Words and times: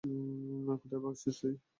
কোথায় 0.67 0.99
ভাগছিস 1.03 1.35
তুই? 1.41 1.53